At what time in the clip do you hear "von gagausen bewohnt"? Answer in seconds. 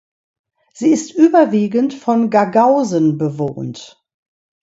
1.93-4.03